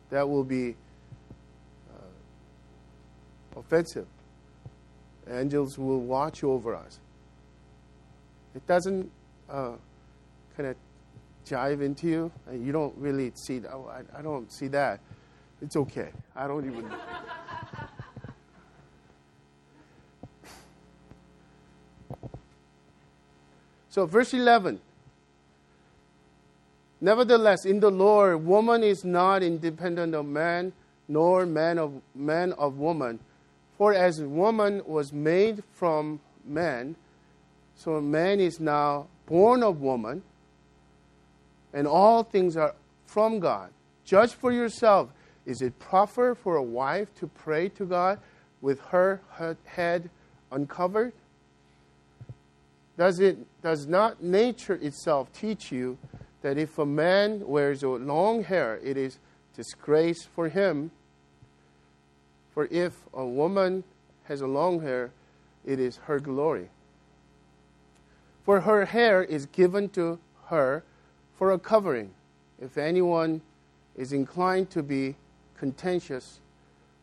[0.10, 0.76] that will be
[1.89, 4.08] uh, offensive
[5.30, 6.99] angels will watch over us.
[8.55, 9.12] It doesn't
[9.49, 9.74] uh,
[10.55, 10.76] kind of
[11.45, 13.72] jive into you, and you don't really see that.
[13.72, 15.01] Oh, I, I don't see that.
[15.62, 16.10] It's okay.
[16.36, 16.89] I don't even.
[23.89, 24.80] so, verse 11.
[27.00, 30.74] Nevertheless, in the Lord, woman is not independent of man,
[31.08, 33.20] nor man of man of woman.
[33.78, 36.95] For as woman was made from man,
[37.76, 40.24] so man is now born of woman,
[41.74, 42.74] and all things are
[43.06, 43.70] from God,
[44.04, 45.10] Judge for yourself.
[45.45, 48.20] Is it proper for a wife to pray to God
[48.62, 49.22] with her
[49.66, 50.10] head
[50.52, 51.14] uncovered?
[52.98, 55.98] Does, it, does not nature itself teach you
[56.42, 59.20] that if a man wears long hair, it is
[59.56, 60.92] disgrace for him?
[62.54, 63.84] For if a woman
[64.26, 65.12] has a long hair,
[65.66, 66.70] it is her glory.
[68.46, 70.84] For her hair is given to her
[71.38, 72.12] for a covering.
[72.60, 73.42] If anyone
[73.96, 75.16] is inclined to be
[75.58, 76.40] contentious,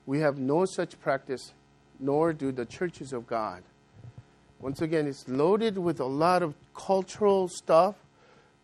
[0.07, 1.53] we have no such practice,
[2.01, 3.63] nor do the churches of God.
[4.61, 7.97] Once again, it's loaded with a lot of cultural stuff,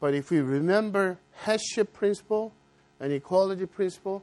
[0.00, 2.52] but if we remember headship principle
[2.98, 4.22] and equality principle,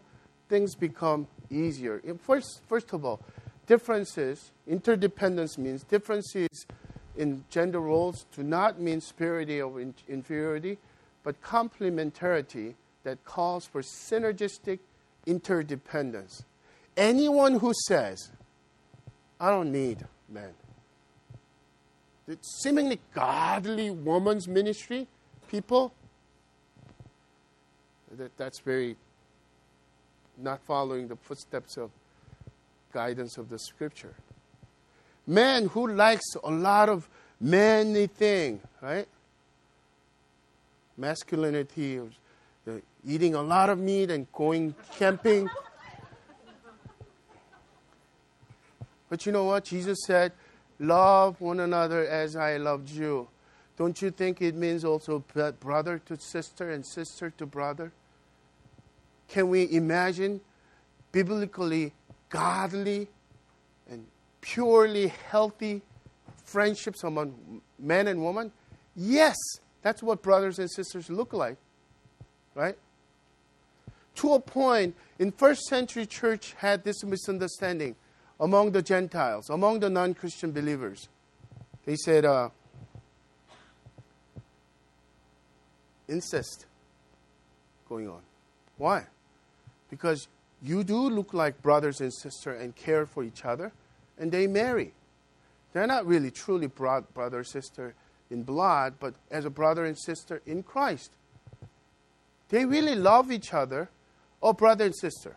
[0.49, 2.01] things become easier.
[2.21, 3.21] First, first of all,
[3.67, 6.65] differences, interdependence means differences
[7.15, 10.77] in gender roles do not mean superiority or inferiority,
[11.23, 14.79] but complementarity that calls for synergistic
[15.25, 16.43] interdependence.
[16.95, 18.31] Anyone who says,
[19.39, 20.53] I don't need men,
[22.27, 25.07] the seemingly godly woman's ministry,
[25.47, 25.93] people,
[28.17, 28.95] that, that's very
[30.37, 31.91] not following the footsteps of
[32.93, 34.13] guidance of the scripture.
[35.25, 37.07] Man who likes a lot of
[37.39, 39.07] many thing, right?
[40.97, 42.71] Masculinity, uh,
[43.05, 45.49] eating a lot of meat and going camping.
[49.09, 49.65] but you know what?
[49.65, 50.31] Jesus said,
[50.79, 53.27] Love one another as I loved you.
[53.77, 55.23] Don't you think it means also
[55.59, 57.91] brother to sister and sister to brother?
[59.27, 60.41] Can we imagine
[61.11, 61.93] biblically
[62.29, 63.07] godly
[63.89, 64.05] and
[64.41, 65.81] purely healthy
[66.43, 68.51] friendships among men and women?
[68.95, 69.35] Yes,
[69.83, 71.57] that's what brothers and sisters look like,
[72.55, 72.77] right?
[74.15, 77.95] To a point, in first century church had this misunderstanding
[78.39, 81.09] among the Gentiles, among the non Christian believers.
[81.85, 82.49] They said, uh,
[86.07, 86.65] incest
[87.87, 88.21] going on.
[88.77, 89.05] Why?
[89.89, 90.27] Because
[90.61, 93.71] you do look like brothers and sisters and care for each other,
[94.17, 94.93] and they marry.
[95.73, 97.93] They're not really truly bro- brother sister
[98.29, 101.11] in blood, but as a brother and sister in Christ.
[102.49, 103.89] They really love each other,
[104.41, 105.35] or brother and sister.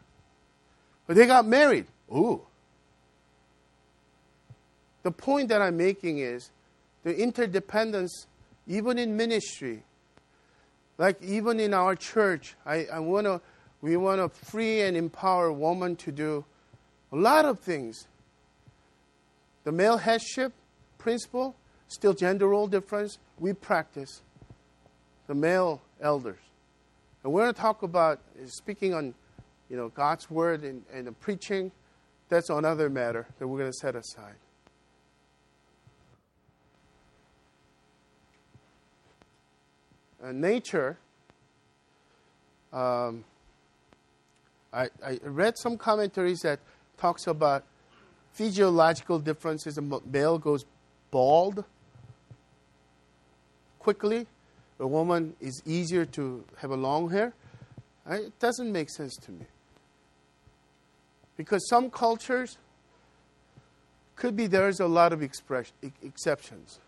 [1.06, 1.86] But they got married.
[2.12, 2.42] Ooh,
[5.02, 6.50] the point that I'm making is
[7.02, 8.26] the interdependence,
[8.66, 9.82] even in ministry,
[11.00, 13.40] like even in our church, I, I wanna,
[13.80, 16.44] we want to free and empower women to do
[17.10, 18.06] a lot of things.
[19.64, 20.52] The male headship
[20.98, 21.56] principle,
[21.88, 24.20] still gender role difference, we practice.
[25.26, 26.36] The male elders.
[27.24, 29.14] And we're going to talk about uh, speaking on
[29.70, 31.72] you know, God's word and, and preaching.
[32.28, 34.34] That's another matter that we're going to set aside.
[40.32, 40.98] Nature,
[42.72, 43.24] um,
[44.72, 46.60] I, I, read some commentaries that
[46.96, 47.64] talks about
[48.32, 49.78] physiological differences.
[49.78, 50.64] A male goes
[51.10, 51.64] bald
[53.78, 54.26] quickly.
[54.78, 57.34] A woman is easier to have a long hair.
[58.08, 59.46] It doesn't make sense to me.
[61.36, 62.58] Because some cultures
[64.14, 66.78] could be there's a lot of expression, exceptions.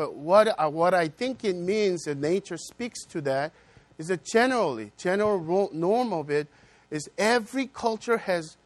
[0.00, 3.52] But what, uh, what I think it means, that nature speaks to that,
[3.98, 6.48] is that generally, general norm of it
[6.90, 8.56] is every culture has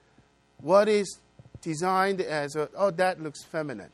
[0.58, 1.18] what is
[1.60, 3.90] designed as a, oh, that looks feminine,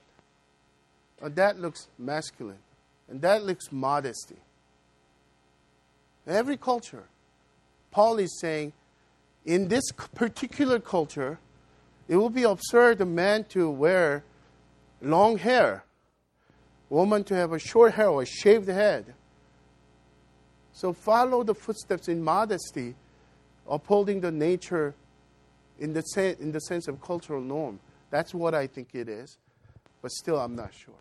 [1.22, 2.59] or that looks masculine,
[3.09, 4.36] and that looks modesty.
[6.26, 7.05] Every culture.
[7.91, 8.74] Paul is saying,
[9.47, 11.38] in this particular culture,
[12.07, 14.24] it will be absurd a man to wear
[15.01, 15.84] long hair
[16.91, 19.14] woman to have a short hair or a shaved head.
[20.72, 22.95] So follow the footsteps in modesty,
[23.68, 24.95] upholding the nature
[25.78, 27.80] in the, sen- in the sense of cultural norm.
[28.11, 29.38] That's what I think it is,
[30.03, 30.95] but still I'm not sure.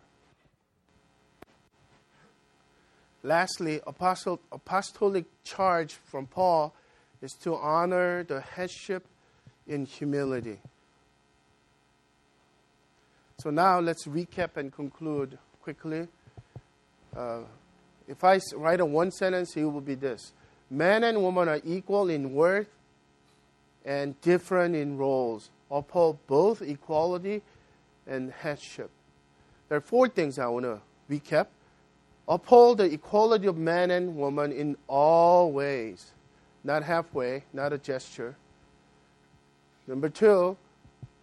[3.22, 6.74] Lastly, apostolic charge from Paul
[7.20, 9.04] is to honor the headship
[9.66, 10.58] in humility.
[13.38, 16.08] So now let's recap and conclude quickly.
[17.16, 17.40] Uh,
[18.08, 20.32] if I write a one sentence, it will be this
[20.70, 22.68] Man and woman are equal in worth
[23.84, 27.42] and different in roles, uphold both equality
[28.06, 28.90] and headship.
[29.68, 30.80] There are four things I want to
[31.10, 31.46] recap.
[32.28, 36.12] Uphold the equality of man and woman in all ways.
[36.62, 38.36] not halfway, not a gesture.
[39.86, 40.56] Number two,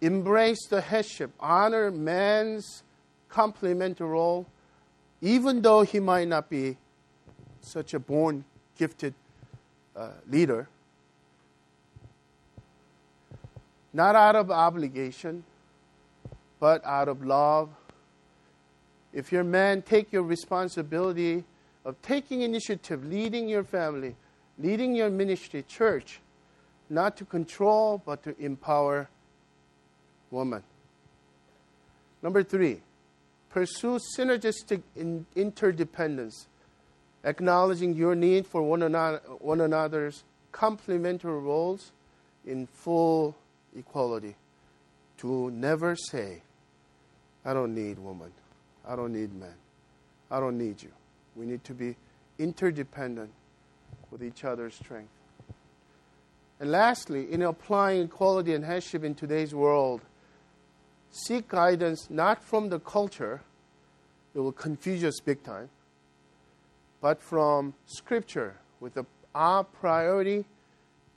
[0.00, 2.82] embrace the headship, honor man's
[3.28, 4.46] complementary role,
[5.20, 6.76] even though he might not be
[7.60, 8.44] such a born
[8.76, 9.14] gifted
[9.96, 10.68] uh, leader.
[13.92, 15.44] Not out of obligation,
[16.60, 17.70] but out of love.
[19.12, 21.44] If you're a man, take your responsibility
[21.84, 24.14] of taking initiative, leading your family,
[24.58, 26.20] leading your ministry, church,
[26.90, 29.08] not to control, but to empower
[30.30, 30.62] woman.
[32.22, 32.80] Number three,
[33.50, 36.46] pursue synergistic in- interdependence,
[37.24, 41.92] acknowledging your need for one, another, one another's complementary roles
[42.46, 43.34] in full
[43.76, 44.34] equality.
[45.18, 46.42] To never say,
[47.44, 48.30] I don't need woman,
[48.86, 49.54] I don't need man,
[50.30, 50.90] I don't need you.
[51.34, 51.96] We need to be
[52.38, 53.30] interdependent
[54.10, 55.10] with each other's strength.
[56.60, 60.00] And lastly, in applying equality and headship in today's world,
[61.10, 63.42] seek guidance not from the culture,
[64.34, 65.68] it will confuse us big time,
[67.00, 70.44] but from Scripture with a, our priority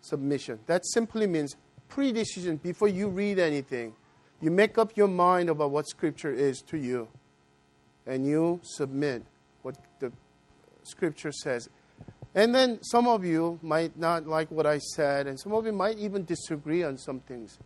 [0.02, 0.60] submission.
[0.66, 1.56] That simply means
[1.88, 3.94] pre decision before you read anything.
[4.42, 7.08] You make up your mind about what Scripture is to you,
[8.08, 9.24] and you submit
[9.62, 10.12] what the
[10.84, 11.70] Scripture says.
[12.34, 15.74] And then some of you might not like what I said, and some of you
[15.74, 17.60] might even disagree on some things.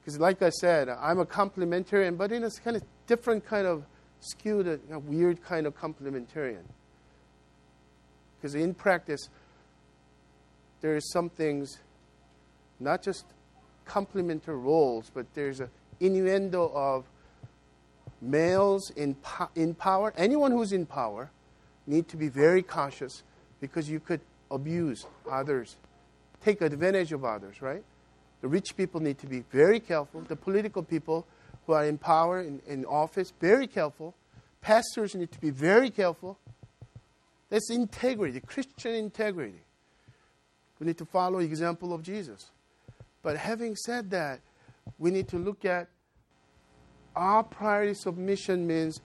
[0.00, 3.84] Because, like I said, I'm a complementarian, but in a kind of different kind of
[4.20, 6.62] skewed, a, a weird kind of complementarian.
[8.36, 9.28] Because in practice,
[10.80, 11.78] there are some things,
[12.78, 13.26] not just
[13.84, 15.68] complementary roles, but there's an
[16.00, 17.04] innuendo of
[18.22, 20.12] males in, po- in power.
[20.16, 21.30] Anyone who's in power
[21.86, 23.22] need to be very cautious
[23.60, 24.20] because you could
[24.50, 25.76] abuse others,
[26.42, 27.84] take advantage of others, right?
[28.40, 30.22] The rich people need to be very careful.
[30.22, 31.26] The political people
[31.66, 34.14] who are in power, in, in office, very careful.
[34.60, 36.38] Pastors need to be very careful.
[37.48, 39.60] That's integrity, Christian integrity.
[40.78, 42.50] We need to follow the example of Jesus.
[43.22, 44.40] But having said that,
[44.98, 45.88] we need to look at
[47.14, 49.00] a priori submission means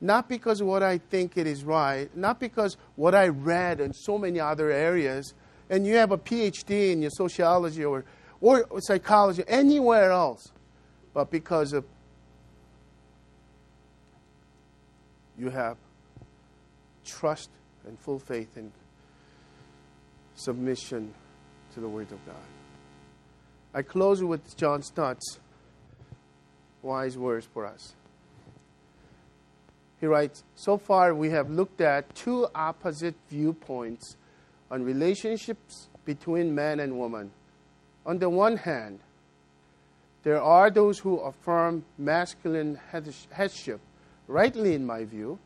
[0.00, 4.16] not because what I think it is right, not because what I read in so
[4.16, 5.34] many other areas,
[5.68, 8.04] and you have a PhD in your sociology or,
[8.40, 10.52] or psychology, anywhere else,
[11.12, 11.84] but because of
[15.38, 15.76] you have
[17.04, 17.50] trust
[17.86, 18.72] and full faith and
[20.34, 21.12] submission
[21.74, 22.34] to the Word of God.
[23.74, 25.38] I close with John Stott's
[26.82, 27.94] wise words for us.
[30.00, 34.16] He writes So far, we have looked at two opposite viewpoints
[34.70, 37.30] on relationships between man and woman.
[38.08, 39.00] On the one hand,
[40.22, 42.80] there are those who affirm masculine
[43.30, 43.80] headship,
[44.26, 45.38] rightly in my view,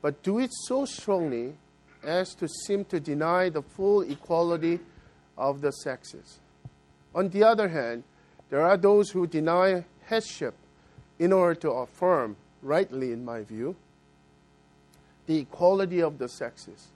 [0.00, 1.54] but do it so strongly
[2.04, 4.78] as to seem to deny the full equality
[5.36, 6.38] of the sexes.
[7.12, 8.04] On the other hand,
[8.48, 10.54] there are those who deny headship
[11.18, 13.74] in order to affirm rightly in my view,
[15.26, 16.86] the equality of the sexes.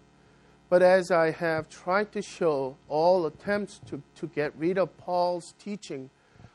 [0.72, 5.52] But as I have tried to show, all attempts to, to get rid of Paul's
[5.62, 6.08] teaching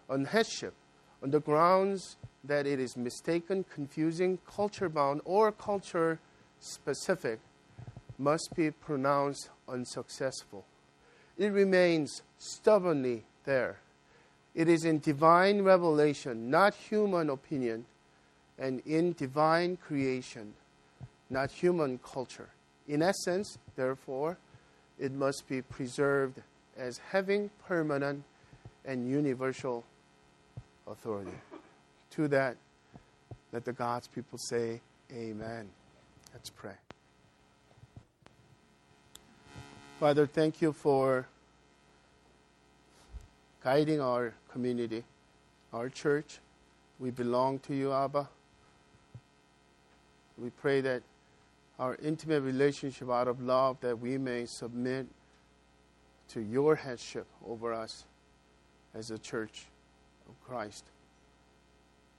[0.09, 0.74] on headship
[1.22, 6.18] on the grounds that it is mistaken, confusing, culture bound, or culture
[6.59, 7.39] specific
[8.18, 10.65] must be pronounced unsuccessful.
[11.38, 13.78] It remains stubbornly there.
[14.55, 17.86] It is in divine revelation, not human opinion,
[18.57, 20.53] and in divine creation,
[21.30, 22.49] not human culture.
[22.88, 24.38] In essence, therefore,
[24.98, 26.42] it must be preserved
[26.78, 28.24] as having permanent
[28.86, 29.84] and universal
[30.88, 31.38] authority.
[32.12, 32.56] To that,
[33.52, 34.82] let the God's people say,
[35.12, 35.70] Amen.
[36.34, 36.74] Let's pray.
[40.00, 41.28] Father, thank you for
[43.64, 45.04] guiding our community,
[45.74, 46.40] our church.
[47.00, 48.30] We belong to you, Abba.
[50.38, 51.02] We pray that
[51.80, 55.05] our intimate relationship out of love that we may submit
[56.30, 58.05] to your headship over us
[58.93, 59.65] as a church
[60.28, 60.84] of Christ.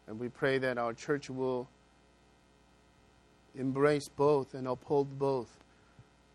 [0.07, 1.69] And we pray that our church will
[3.57, 5.49] embrace both and uphold both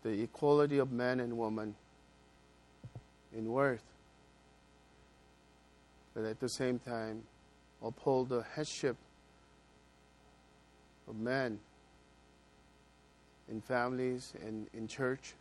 [0.02, 1.74] the equality of man and woman
[3.36, 3.82] in worth,
[6.14, 7.22] but at the same time
[7.82, 8.96] uphold the headship
[11.08, 11.58] of man
[13.50, 15.34] in families and in church.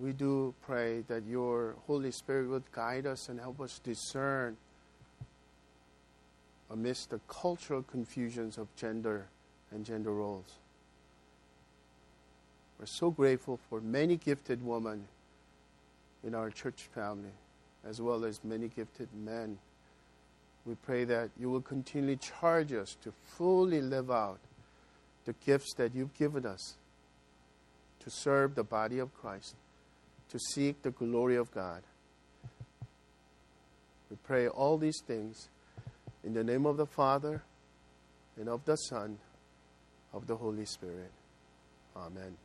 [0.00, 4.56] We do pray that your Holy Spirit would guide us and help us discern
[6.70, 9.26] amidst the cultural confusions of gender
[9.70, 10.58] and gender roles.
[12.78, 15.08] We're so grateful for many gifted women
[16.22, 17.32] in our church family,
[17.84, 19.58] as well as many gifted men.
[20.66, 24.38] We pray that you will continually charge us to fully live out
[25.28, 26.76] the gifts that you've given us
[28.00, 29.56] to serve the body of Christ,
[30.30, 31.82] to seek the glory of God.
[34.08, 35.50] We pray all these things
[36.24, 37.42] in the name of the Father,
[38.38, 39.18] and of the Son,
[40.14, 41.12] of the Holy Spirit.
[41.94, 42.38] Amen.